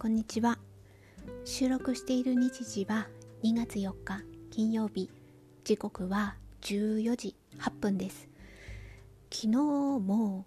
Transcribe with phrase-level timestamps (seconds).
[0.00, 0.60] こんにちは。
[1.44, 3.08] 収録している日時は
[3.42, 5.10] 2月4日金曜日。
[5.64, 8.28] 時刻は14時8分です。
[9.28, 10.46] 昨日も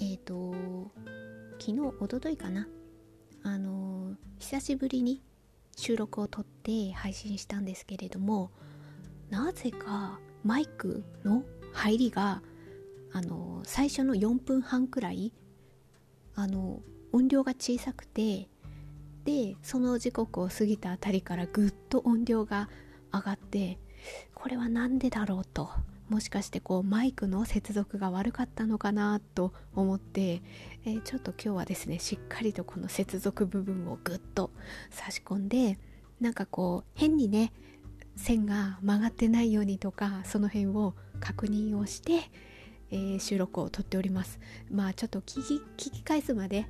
[0.00, 0.54] えっ、ー、と
[1.58, 2.66] 昨日おとといかな。
[3.42, 5.22] あの久しぶりに
[5.76, 8.50] 収録を撮って配信したんですけれども
[9.28, 11.42] なぜかマイクの
[11.74, 12.40] 入りが
[13.12, 15.34] あの最初の4分半くらい
[16.34, 16.80] あの
[17.12, 18.48] 音量が小さくて
[19.24, 22.68] でその時刻を過ぎたあたりからぐっと音量が
[23.12, 23.78] 上がって
[24.34, 25.70] これは何でだろうと。
[26.08, 30.42] もしかしてこうマイクの接続が悪かったのかなと思って、
[30.84, 34.50] えー、ちょっと今日はですねしっかりとこの接続部分をぐっと
[34.90, 35.78] 差し込んで
[36.20, 37.52] なんかこう変にね
[38.16, 42.30] 線が曲がってないようにとかその辺を確認をして、
[42.90, 44.38] えー、収録をとっております。
[44.70, 46.66] まあちょっと聞き返すまで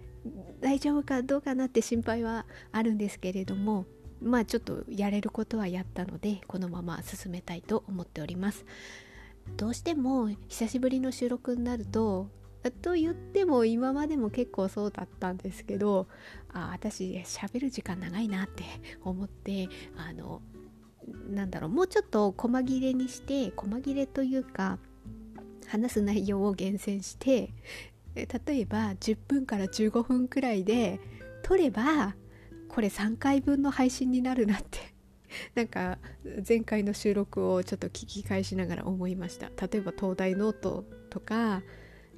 [0.60, 3.86] 大丈夫かどうかなって心配はあるんですけれども
[4.22, 8.64] まあちょっとやれることはやったのでこのまま進めたいと思っております。
[9.56, 12.28] どうしても久しぶりの収録になると
[12.70, 16.08] と言っても今までも結構そうだったんですけど
[16.52, 18.64] あ私喋る時間長いなって
[19.04, 20.40] 思ってあの
[21.28, 24.78] なんだろうもうちょっと細切れにして細切れというか
[25.66, 27.52] 話す内容を厳選して
[28.14, 31.00] 例えば10分から15分くらいで
[31.42, 32.14] 撮れば
[32.68, 34.94] これ3回分の配信になるなって。
[35.54, 35.98] なんか
[36.46, 39.46] 前回の収録をちょっと聞き返しながら思いました。
[39.66, 41.62] 例えば東大ノートとか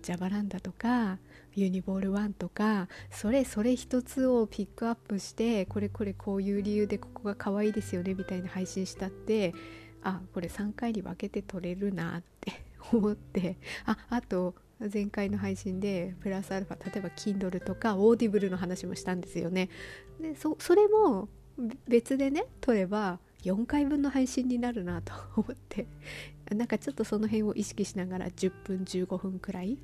[0.03, 1.19] ジャバランダとか
[1.55, 9.55] ユニボールワンとかそれそれ一つをピックアップしてこれこれこういう理由でここが可愛いですよねみたいな配信したって
[10.03, 12.53] あこれ3回に分けて撮れるなって
[12.93, 13.57] 思って。
[13.85, 19.71] ああと前回の配信でプラスアルファ例えば Kindle とか Audible の話もしたんですよね。
[20.21, 21.29] でそそれも
[21.89, 25.87] 別でね撮れば4回分の配信になるなと思って。
[26.55, 29.79] なんかちょっとその辺を意識しながら10分15分くらい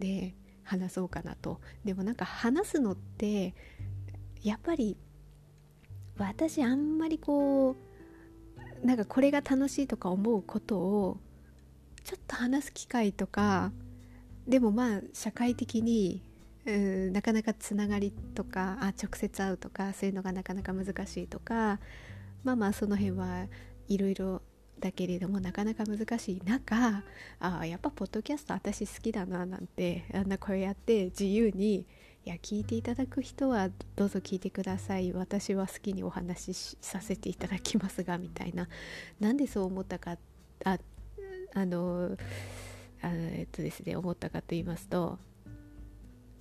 [0.00, 0.34] で
[0.64, 1.60] 話そうかなと。
[1.84, 3.54] でもなんか話すのって
[4.42, 4.96] やっぱり
[6.18, 7.76] 私あんまりこ
[8.82, 11.18] うなんかこれが楽しいとか思うことを
[12.04, 13.72] ちょっと話す機会とか
[14.48, 16.22] でもまあ社会的に
[16.64, 21.78] うんなかなかつながりとかあ直接会うとかそういうのがなかなか難しいとか
[22.44, 23.46] まあまあその辺は
[23.88, 24.42] いろいろ
[24.80, 27.02] だけれどもなかなか難しい中
[27.40, 31.86] あやっぱポッドキャスト私好きだななんてあんな声やって自由に
[32.24, 35.12] いや聞いていただく人はどうぞ聞いてください。
[35.14, 38.68] 私は好きにお話しさせていただきますがみたいな。
[39.18, 40.18] なんでそう思ったか
[40.64, 40.78] あ
[41.54, 42.18] あの
[43.02, 45.18] あえっとですね思ったかと言いますと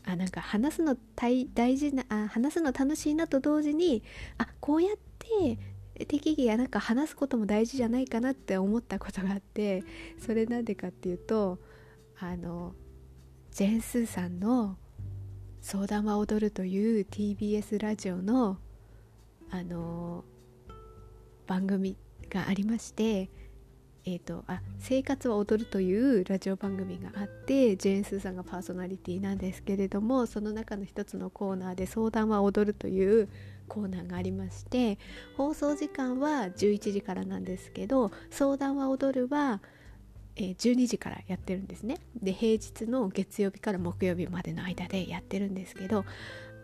[0.06, 1.48] あなんか話すの大
[1.78, 4.04] 事なあ話すの楽しいなと同時に
[4.38, 9.84] あこうやって適宜やなんか話すことも大事じゃないかなって思ったことがあって
[10.18, 11.60] それなんでかっていうと
[12.20, 12.74] あの
[13.52, 14.78] ジェンスーさんの
[15.62, 18.58] 「相談は踊る」という TBS ラジオの
[19.50, 20.24] あの
[21.48, 21.98] 番組
[22.30, 23.30] がありまして
[24.10, 33.28] えーと、あ生活は踊るというラジオ番組があってジェーン・スーさんがパーソナリティなんですけれどもその中の一つのコーナーで「相談は踊る」という
[33.68, 34.98] コーナーがありまして
[35.36, 39.62] 放送時間は11時からなんですけど「相談は踊るは」
[40.40, 41.98] え、12時からやってるんですね。
[42.16, 46.06] で平日の月曜日から木曜日までの間でやってるんですけど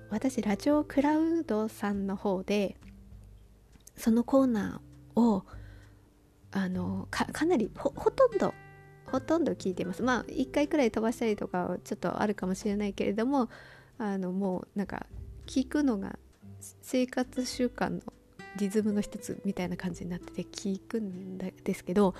[0.09, 2.77] 私ラジオクラウドさんの方で
[3.97, 5.43] そのコーナーを
[6.53, 8.53] あのかなりほとんど
[9.05, 10.01] ほとんど聞いてます。
[10.01, 13.49] まあ1回くらい飛ばしたりとかちょっとあるかもしれないけれども
[13.97, 15.05] あのもうなんか
[15.45, 16.17] 聞くのが
[16.81, 18.01] 生活習慣の
[18.55, 22.13] リズムの一つみたいな感じになってて聞くんですけど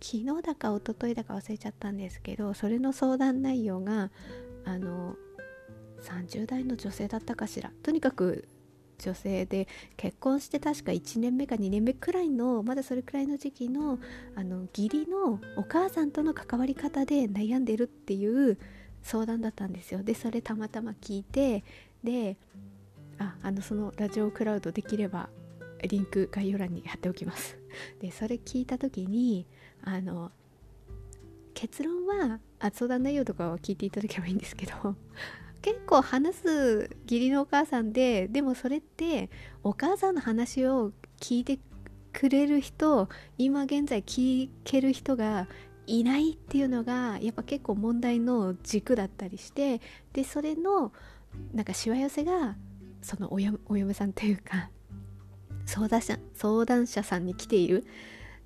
[0.00, 4.10] 昨日だか一昨日だか忘れちゃったんですけどそれの相談内容が
[4.64, 5.16] あの
[6.02, 7.70] 30代の女性だったかしら。
[7.82, 8.48] とにかく
[9.00, 9.66] 女性で
[9.96, 13.98] 結婚して確か1年目か2年目くらいのまだそれくらいの時期の
[14.36, 18.58] あの義理のお母さんとの関わり方で悩んでるっていう
[19.02, 20.02] 相談だったんですよ。
[20.02, 21.64] でそれたまたま聞いて
[22.04, 22.36] で
[23.18, 25.28] ああのそのラジオクラウドできれば
[25.88, 27.56] リンク概要欄に貼っておきます。
[28.00, 29.46] でそれ聞いた時に
[29.82, 30.32] あの
[31.54, 34.96] 結論はあ相談内容とかは聞いていただければいいんですけど
[35.62, 39.30] 結構話す義理のお母さんででもそれって
[39.62, 41.58] お母さんの話を聞いて
[42.12, 43.08] くれる人
[43.38, 45.46] 今現在聞ける人が
[45.86, 49.80] いないっていうのがやっぱ結構問題の軸だったりして
[50.12, 50.92] でそれの
[51.52, 52.56] なんかしわ寄せが
[53.02, 54.70] そのお嫁さんというか
[55.66, 57.84] 相談者相談者さんに来ている。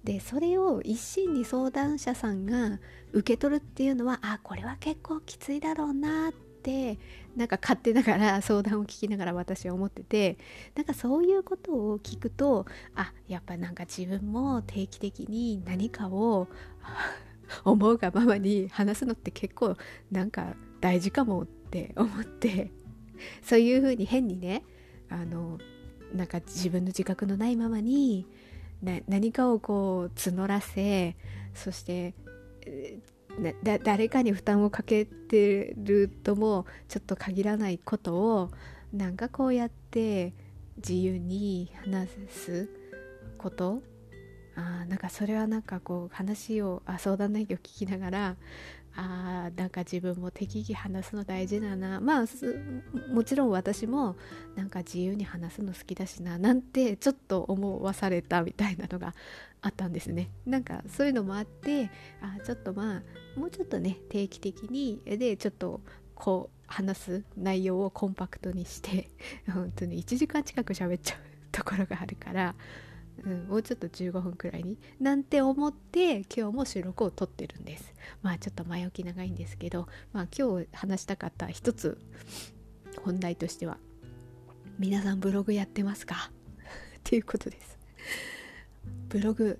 [0.05, 2.78] でそれを一心に相談者さんが
[3.12, 6.53] 受け取るっていうのはあこれは結構きついだろうなって
[7.37, 10.38] なんか勝手ながら相談を聞きながら私は思ってて
[10.75, 16.49] なんかそういうことを聞くとあやっぱなんか自分も定期的に何かを
[17.64, 19.76] 思うがままに話すのって結構
[20.11, 22.70] なんか大事かもって思って
[23.43, 24.62] そういうふうに変にね
[25.11, 25.58] あの
[26.14, 28.26] なんか自分の自覚のないままに
[29.08, 31.16] 何かをこう募らせ
[31.55, 32.14] そして
[33.62, 38.50] 誰かに負担をかけてるともちょっと限らないことを
[38.92, 40.34] なんかこうやって
[40.76, 42.69] 自由に話す
[43.38, 43.82] こと。
[44.56, 48.36] あなんかそれはなんかこう話をあ相談内容を聞きながら
[48.96, 52.00] あなんか自分も適宜話すの大事だな。
[52.00, 52.25] まあ
[53.12, 54.17] もちろん私も
[54.55, 59.14] なんか自由に話すの好きだしななんてちょっと思わされたみたいなのが
[59.62, 60.31] あったんですね。
[60.46, 63.02] なんかそういうのもあってあちょっとま
[63.37, 65.81] あもうちょっとね定期的にでちょっと
[66.14, 69.08] こう話す内容をコンパクトにして
[69.52, 71.19] 本当に1時間近く喋っちゃう
[71.50, 72.55] ところがあるから
[73.22, 77.94] うん、もうちょっと15分くらいになんて思って今日も収録を撮ってるんです。
[78.22, 81.99] まあちょっと前置き長いんですけど、まあ、今日話したかった一つ
[83.02, 83.78] 本題としては
[84.78, 86.31] 皆さんブログやってますか？
[86.99, 87.78] っていうことです。
[89.08, 89.58] ブログ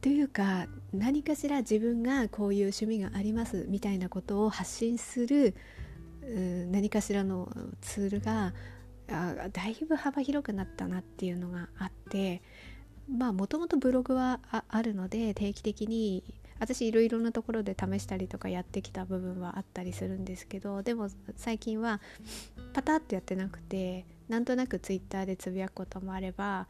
[0.00, 5.54] というか何かしら自分がこういう趣味がありますみたいなことを発信する
[6.70, 7.50] 何かしらの
[7.80, 8.54] ツールが
[9.06, 12.42] だいぶ幅広くなったなっていうのがあって
[13.08, 16.24] まあもともとブログはあるので定期的に
[16.58, 22.00] 私いろいろなところで試したりとかやってきた部分はあったりするんですけどでも最近は
[22.72, 26.66] パタッとやってなくてなんとなくツイッターでつぶやくこともあれば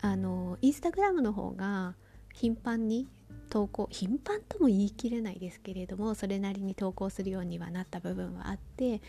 [0.00, 1.94] あのインスタグラムの方が
[2.34, 3.06] 頻繁に
[3.50, 9.00] 投稿頻繁とも言い切れないですけれどもそれなりに投稿するようにはなった部分はあって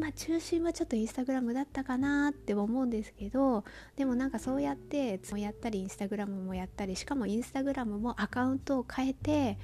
[0.00, 3.64] まあ中心はちょっとインスタグラムだったかなって思うんですけど
[3.96, 9.58] でもなんかそうやってやったりインスタグラムもやったりしかもインスタグラムもアカウントを変えて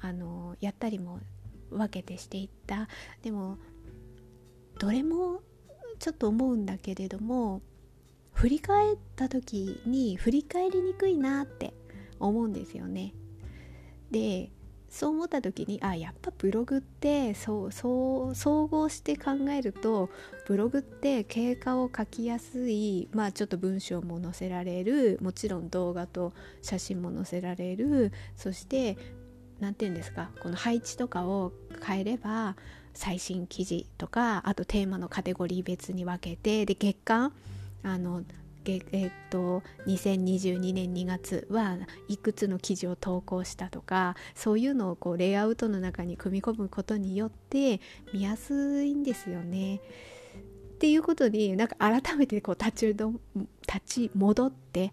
[0.00, 1.20] あのやったりも
[1.70, 2.88] 分けてしていった
[3.22, 3.58] でも
[4.78, 5.42] どれも
[5.98, 7.60] ちょっと思うんだけれども
[8.32, 11.74] 振り返った時に振り返りにくいなって
[12.18, 13.14] 思うんですよね。
[14.10, 14.50] で
[14.94, 20.08] そう思った時にあやっぱブログってそうそう総合して考えると
[20.46, 26.32] ブログって経過を書きやすいまあちょっと文章も載せられるもちろん動画と
[26.62, 28.96] 写真も載せられるそして
[29.58, 31.52] 何て言うんですかこの配置とかを
[31.84, 32.54] 変えれば
[32.92, 37.32] 最新記事とかあとテーマのカテゴリー別に分けてで月間
[37.82, 38.22] あの
[38.66, 41.76] え、っと2022年2月は
[42.08, 47.80] いくつの記事を投稿したとかそういうのをこうレイアウトの中に組み込むことによって
[48.12, 49.76] 見やすいんですよね。
[49.76, 54.92] っていうことになんか改めてこう立ち立ち戻って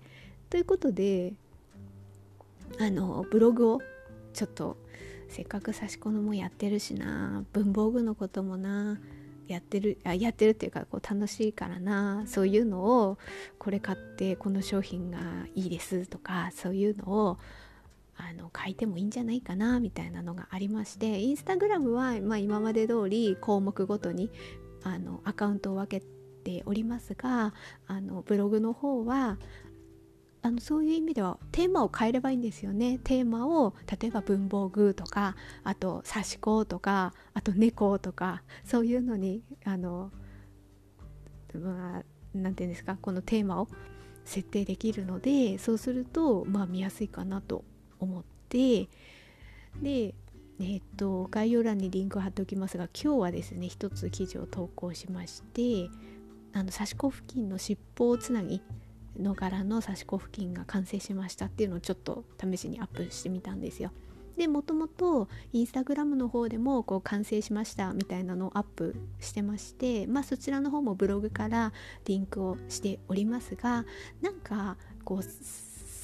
[0.49, 1.33] ということで
[2.79, 3.79] あのブログを
[4.33, 4.77] ちょっと
[5.27, 8.99] せっかく差し込むもやってるしな文房具のこともな
[9.47, 13.17] やってるあやってるっていうかこう楽しいからなそういうのを
[13.57, 15.19] これ買ってこの商品が
[15.55, 17.37] いいですとかそういうのを
[18.17, 24.29] あの書いてもいいんじゃないかなみたいなのがありましてインスタグラムは、まあ、今まで通り項目ごとに
[24.83, 26.05] あのアカウントを分け
[26.43, 27.53] ておりますが
[27.87, 29.37] あのブログの方は
[30.43, 32.99] あのそういう意味ではテーマを変えればいいんですよね。
[33.03, 40.11] テーマを例えば文房具とかあと刺し子とかあと猫とかそういうのにあの
[41.53, 43.67] まあ何て言うんですかこのテーマを
[44.25, 47.63] 設定できるのでそうするとまあ見やすいかなと
[47.99, 48.87] 思って
[49.81, 50.15] で
[50.59, 55.89] えっと概要欄にリンクを貼っておきますが今日はですね一つ記事を投稿しまして
[56.53, 58.61] あの刺し子付近の尻尾つなぎ
[59.19, 63.91] の柄の刺し子付近が完成しましたっていうのをちょっと試しにアップしてみたんですよ。
[64.37, 71.73] でもともとインスタグラムの方でもこう完成しましたみたいなのをアップしてましてまあそちらの方もブログから
[72.05, 73.85] リンクをしておりますが
[74.21, 75.23] なんかこう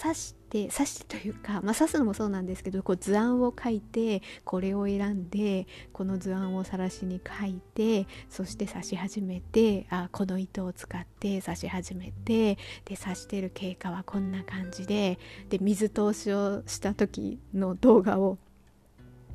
[0.01, 15.17] 刺して刺してというか、まあ、刺すのもそうなんですけどこう図案を書いてこれを選んでこの図案をさらしに書いてそして刺し始めてあこの糸を使って刺し始めてで刺してる経過はこんな感じで
[15.49, 18.37] で水通しをした時の動画を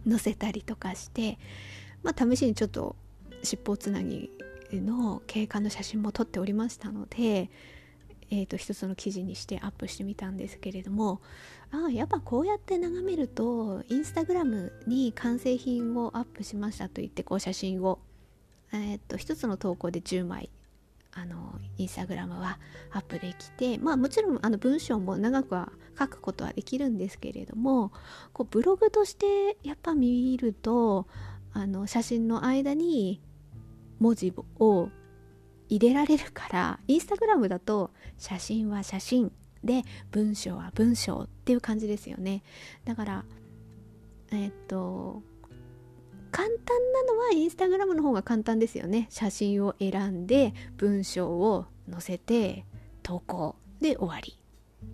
[0.08, 1.38] 載せたりとかして、
[2.02, 2.96] まあ、試しにちょっと
[3.42, 4.30] 尻尾つなぎ
[4.72, 7.50] の経過の写真も撮っておりましたので、
[8.32, 11.20] えーと、一つの記事にしてアップしてみたんですけれども
[11.70, 17.98] あやっぱこうやって眺めるとインスタグラムに完成品をアップしましたと言ってこう写真を、
[18.72, 20.48] えーと、一つの投稿で10枚
[21.14, 22.58] あのインスタグラムは
[22.90, 27.92] アップできてまあもちろんあの文章も長くは書くことはできるんですけれども
[28.32, 31.06] こうブログとしてやっぱ見ると
[31.52, 33.20] あの写真の間に
[34.00, 34.88] 文字を
[35.72, 39.32] 入れられるからインスタグラムだと写真は写真
[39.64, 42.42] で文章は文章っていう感じですよね。
[42.84, 43.24] だから
[44.32, 45.22] えっと
[46.30, 49.06] 簡単なのはインスタグラムの方が簡単ですよね。
[49.08, 52.66] 写真を選んで文章を載せて
[53.02, 54.38] 投稿で終わり。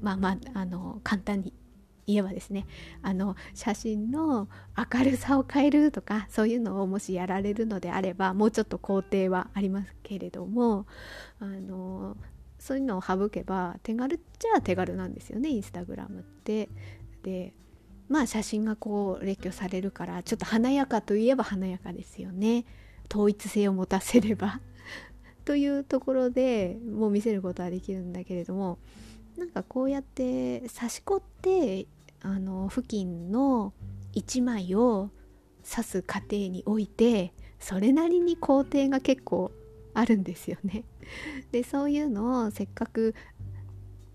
[0.00, 1.52] まあまああの簡単に
[2.08, 2.66] 言えばですね
[3.02, 10.86] あの写真の明るさを変えるとかそういうのをもしやられるのであればもうちょっと工程はありますけれども
[11.38, 12.16] あの
[12.58, 16.68] そういうのを省けば手軽っちゃ手軽なんですよねインスタグラムって。
[17.22, 17.52] で
[18.08, 22.64] まあ写真がこう列挙されるからちょっと華やかといえば華やかですよね
[23.12, 24.60] 統一性を持たせれば
[25.44, 28.78] というところでもう見せることはできるんだけれども
[29.36, 31.86] なんかこうやって差し子って
[32.20, 33.72] あの付近の
[34.14, 35.10] 1枚を
[35.68, 39.52] 刺す過程においてそれなりに工程が結構
[39.94, 40.84] あるんですよね。
[41.52, 43.14] でそういうのをせっかく、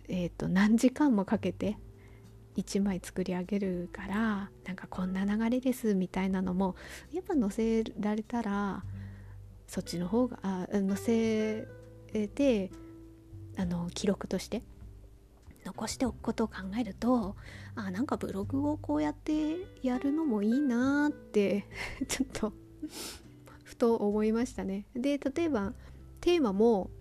[0.08, 1.78] えーと、何時間もかけて
[2.56, 6.76] 1枚作り上げるからなんかこんな流れですみたいなのも
[7.12, 8.84] やっぱ載せられたら
[9.68, 11.68] そっちの方があ載せ
[12.12, 12.72] て
[13.58, 14.62] あの記録として
[15.76, 17.36] 残しておくことを考えると
[17.76, 21.66] あなんかブログをこうやってやるのもいいなって
[22.08, 22.54] ちょっと
[23.64, 24.86] ふと思いましたね。
[24.96, 25.74] で例えば
[26.22, 26.92] テーマも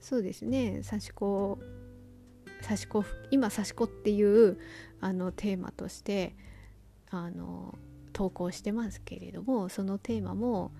[0.00, 1.58] そうですね刺し子
[2.62, 4.58] 刺し子今刺し子っていう
[5.00, 6.34] あのテーマとして
[7.10, 7.78] あの
[8.12, 10.72] 投稿してますけれどもそのテーマも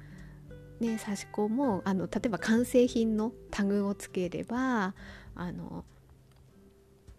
[0.80, 4.94] ね刺し子もあの例えば完成品のタグをつければ
[5.34, 5.84] あの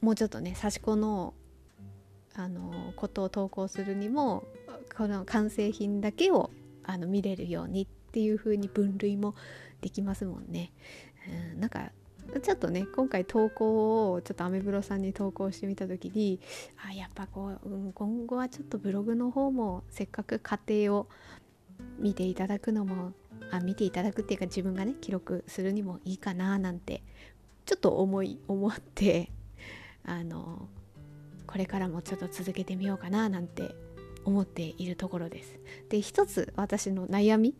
[0.01, 1.33] もうちょっとね刺し子の
[2.35, 4.45] あのことを投稿するにも
[4.95, 6.51] この完成品だけを
[6.83, 9.35] あの見れるようにっていう風に分類も
[9.81, 10.71] できますもんね。
[11.53, 11.91] うん、なんか
[12.43, 16.39] ちょっとね今回投稿をちょっとアメブロさんに投稿してみた時に
[16.87, 21.07] あやっぱこう、うん、今後はちょっとブログの方もせっかく過程を
[21.97, 23.13] 見ていただくのも
[23.51, 27.03] あ見ていただくっていうか自分がね記録するにもいいかななんて
[27.65, 29.31] ちょっと思い思って
[30.09, 30.67] あの
[31.45, 33.75] これからもちょっと続けてみようかななんて
[34.25, 35.59] 思っているところです。
[35.89, 37.53] で一つ私の悩み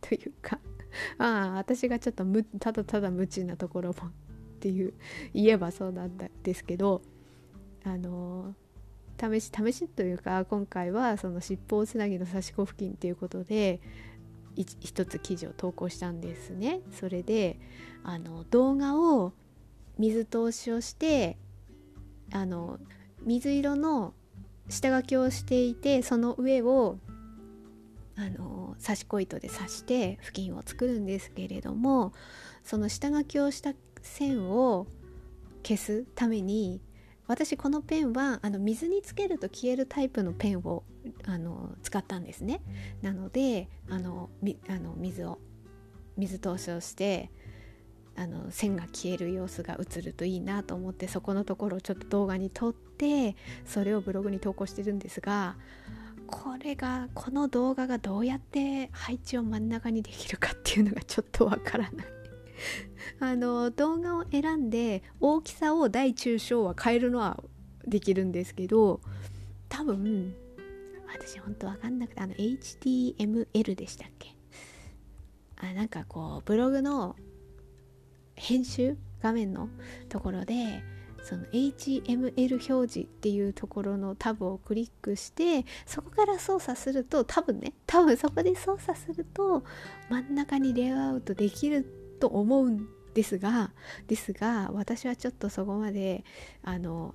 [0.00, 0.58] というか
[1.18, 4.12] ああ私がちょっとむただただ無知なところもっ
[4.58, 4.94] ていう
[5.32, 7.02] 言えばそうなんですけど
[7.84, 8.54] あの
[9.20, 13.80] 試し試しというか今回はその尻尾つなぎの差し子付近っていうことで
[14.56, 16.80] 一つ記事を投稿したんですね。
[16.90, 17.60] それで
[18.02, 19.32] あの動画を
[19.98, 21.38] 水通しをして
[22.32, 22.78] あの
[23.22, 24.14] 水色の
[24.68, 26.98] 下書きをしていてその上を
[28.16, 32.12] あの刺し子糸で刺して布巾を作るんですけれども
[32.64, 34.86] その下書きをした線を
[35.62, 36.80] 消すために
[37.26, 40.84] 私このペンはあの水につけると消えるタイプのペンを
[41.26, 42.62] あの使ったんですね。
[43.02, 44.30] なのであの
[44.68, 45.38] あの水を
[46.16, 47.30] 水通しをして
[48.16, 55.56] あの線が消える様子が映るといいなと思ってそこのところをちょっと動画に撮ってそれをブログに投稿してるんですが
[56.26, 62.06] これがこの動画がどうやって配置を真ん中にできるかっていうのがちょっとわからない。
[63.20, 67.42] あの動画を選んで大きさを大中小は変えるのは
[67.86, 69.00] できるんですけど
[69.68, 70.34] 多分
[71.06, 74.34] 私ほんとわかんなくてあの HTML でしたっけ？
[75.58, 77.16] あなんかこうブログの
[78.36, 79.68] 編集画面の
[80.08, 80.82] ところで
[81.22, 89.64] その HML 表示っていうところのタブをクリックしてそこから操作すると多分ね多分そこで操作すると
[90.08, 91.84] 真ん中にレイアウトできる
[92.20, 93.72] と思うんですが
[94.06, 96.24] ですが私はちょっとそこまで
[96.62, 97.14] あの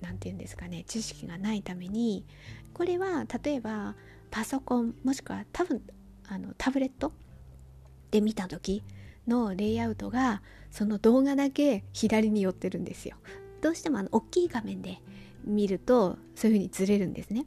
[0.00, 2.26] 何て言うんですかね知識がないために
[2.74, 3.94] これは例えば
[4.32, 5.82] パソコンもしくは多分
[6.28, 7.12] あのタブレット
[8.10, 8.82] で見た時
[9.26, 13.16] のレイアウトがその動画だけ左に寄ってるんですよ。
[13.60, 15.00] どうしてもあの大きい画面で
[15.44, 17.46] 見るとそういう風にずれるんですね。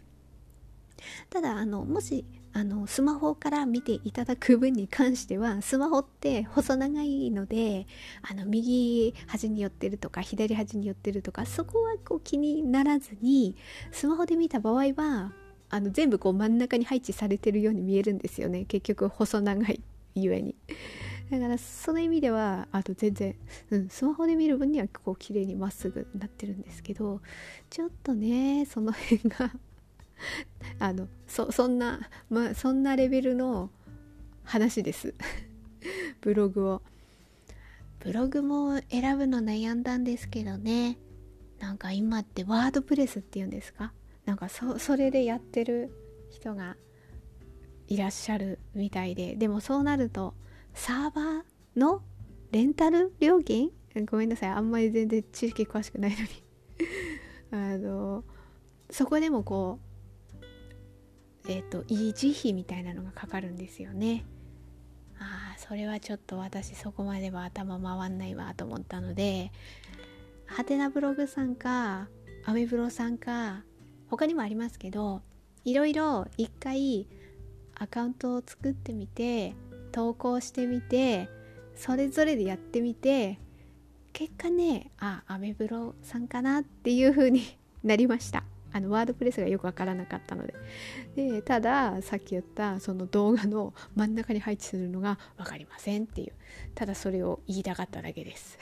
[1.30, 7.86] ただあのもしあのスマホから見ていただく分に関してはスマホって細長いので
[8.22, 13.56] あの右端に寄ってるとか左端に寄ってるとかそこはこう気にならずに
[13.92, 15.32] スマホで見た場合は
[15.70, 18.66] あの全部こう真ん中に配置されてるように見えるんですよね。
[18.66, 19.82] 結局細長い
[20.16, 20.56] ゆえに。
[21.30, 23.36] だからその意味ではあと全然、
[23.70, 27.22] うん、スマホで見る分にはこう綺麗にまっすぐなってるんですけど
[27.70, 29.52] ちょっとねその辺が
[30.80, 33.70] あのそそんなまそんなレベルの
[34.44, 35.14] 話です。
[36.22, 36.82] ブログを。
[38.00, 40.98] ブログも選ぶの悩んだんですけどね。
[41.60, 43.94] なんか今ってワードプレスっていうんですか？
[44.26, 45.92] なんかそそれでやってる
[46.32, 46.78] 人が
[47.88, 49.36] いらっしゃるみたいで。
[49.36, 50.34] でもそうなると
[50.80, 52.02] サーバーの
[52.52, 53.70] レンタル料金？
[54.10, 54.50] ごめんなさい。
[54.50, 56.30] あんまり全然知識詳しくないのに。
[57.52, 58.24] あの
[58.90, 59.78] そこでもこ
[61.44, 64.24] うえっ、ー、と維持費みたいなのがかかるんですよね。
[65.20, 69.52] ああそれはちょっと私そこまでは頭回んないわと思ったので
[70.46, 72.08] ハテナブログさんか
[72.46, 73.66] アメブロさんか
[74.08, 75.24] 他にもありますけど
[75.66, 77.06] いろいろ一回
[77.76, 79.56] アカウントを作ってみて
[79.92, 81.30] 投稿してみて
[81.76, 83.40] それぞれでやってみて
[84.14, 87.42] 結果ねあアメブロさんかなっていう風に
[87.84, 88.44] なりました。
[88.72, 90.54] あのワードプレスがよくわからなかったので。
[91.16, 96.34] でたださっき言ったその動画の真ん中に配置するのが分かりませんっていう。
[96.76, 98.58] ただそれを言いたかっただけです。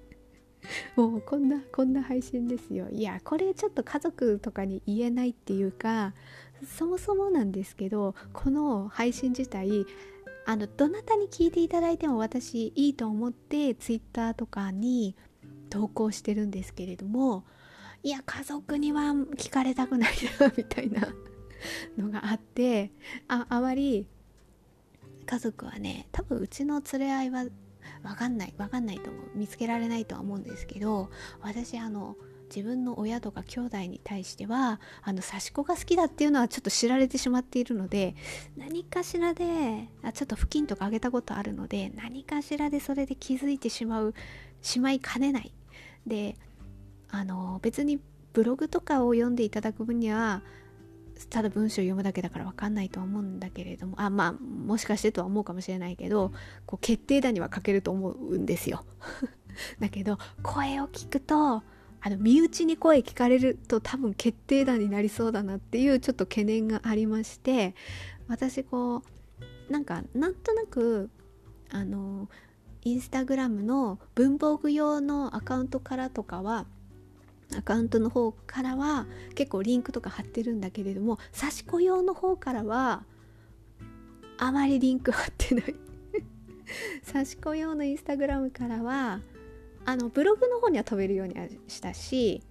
[0.96, 2.88] もうこんなこんな配信ですよ。
[2.90, 6.12] いやこれちょっと家族とかに言えないっていうか
[6.66, 9.86] そもそもなんですけどこの配信自体
[10.48, 15.14] あのどなたに聞いていただいても私いいと思って Twitter とかに
[15.68, 17.44] 投稿してるんですけれども
[18.02, 21.06] いや家族には聞かれたくないなみたいな
[22.02, 22.92] のがあって
[23.28, 24.06] ああまり
[25.26, 27.44] 家族はね多分うちの連れ合いは
[28.02, 31.10] 分かんない分かんないと思う見つけられないとは思うんですけど
[31.42, 32.16] 私あの
[32.54, 38.14] 自分の親とか兄弟に対してはあの刺し子が好きだっていうのはちょっと知られてしまっているので
[38.56, 44.14] 何かしらであちょっと布巾とかあげたことあるので何かしらでそれで気づいてしまう
[44.62, 45.52] しまいかねない。
[46.06, 46.36] で
[47.10, 48.00] あの別に
[48.32, 50.42] ブログとかを読んでいただく分には
[51.30, 56.32] ただ文章を読むだけだから分かんないとは思うんだけれどもあまあもしかしてとは思うかもしれないけど
[56.64, 58.84] こう決定打には書けると思うんですよ。
[59.80, 61.62] だけど声を聞くと
[62.00, 67.74] あの身内に声聞かれると多分決定打になりそうだなっていうちょっと懸念がありまして
[68.28, 69.02] 私こ
[69.68, 71.10] うなんかなんとなく
[71.70, 72.28] あの
[72.84, 76.66] インスタグラムの文房具用のアカウントからとかは
[77.56, 83.04] アカウントの方からは結構リンクとか貼ってるんだけれども刺し子用の方からは
[84.38, 85.74] あまりリンク貼ってない。
[87.10, 89.20] 刺し子用のインスタグラムからは
[89.88, 91.34] あのブログの方には飛べるように
[91.66, 92.42] したし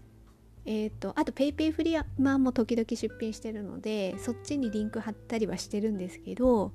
[0.69, 6.73] えーと、あと PayPay フリマンも時々出品してるのでそっちにリンク貼ったりはしてるんですけど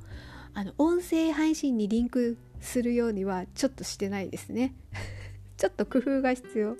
[0.55, 4.75] あの音声配信にリンクするようにはちょっとしてないですね。
[5.59, 6.77] ちょっと工夫が必要。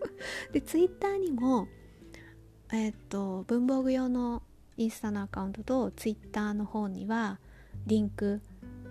[0.53, 1.69] で Twitter にも
[2.73, 4.43] えっ、ー、と文房具用の
[4.79, 7.41] インスタのアカウントと Twitter の方には
[7.87, 8.41] リンク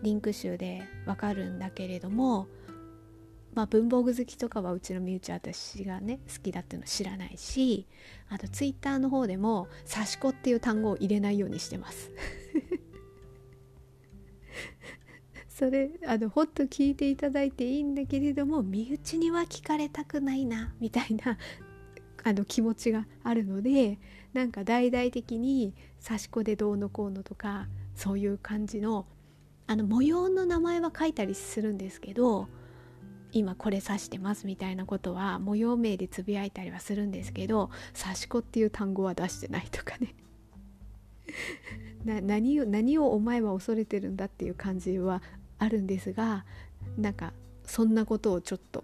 [0.04, 2.48] リンク集でわかるんだけれども
[3.54, 7.86] まあ、文房具好きとかはうちの身内私がね好きだっていうの知らないし
[8.30, 12.12] あとツイッターの方でも「刺し子」っていう単語を入れないようにしてます。
[15.50, 21.38] それあのほんと聞いていただいていいんだけれども身内には聞かれたくないなみたいな
[22.24, 24.00] あの気持ちがあるので
[24.34, 29.06] なんか大々的に刺し子でどうのこうのとかそういう感じの
[29.68, 32.48] あの模様の名前は書いたりするんですけど
[33.32, 40.16] 今これ指してますみたいなことは模様名でつぶやいたりはするんですけど刺し子っていう単語は出してないとかね。
[42.06, 45.22] な何を何をお前は恐れてるんだっていう感じは
[45.60, 46.46] あるんですが
[46.98, 48.84] なんかそんなことをちょっと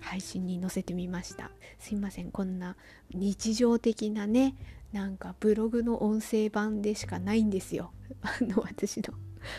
[0.00, 1.50] 配信に載せてみました。
[1.78, 2.30] すいません。
[2.30, 2.76] こんな
[3.12, 4.54] 日常的なね
[4.92, 7.92] なんかブログの音声版でしかないんですよ。
[8.22, 9.14] あの私の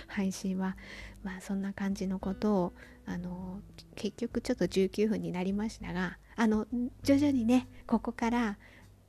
[0.07, 0.77] 配信は
[1.23, 2.73] まあそんな感じのことを
[3.05, 3.59] あの
[3.95, 6.67] 結局ちょっと19分になりましたがあの
[7.03, 8.57] 徐々にねここから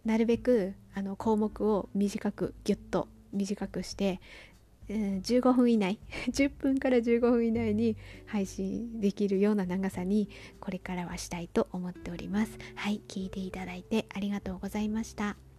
[0.04, 4.20] なるべくあの項目を短くギュッと短くして、
[4.88, 10.28] え、15分以内 10分から15分以内に配信できるような長さに
[10.60, 12.58] これからはしたいと思っております。
[12.74, 15.51] はい聞いていただいてありがとうございました。